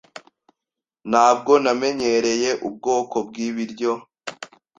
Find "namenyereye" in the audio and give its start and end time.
1.63-2.49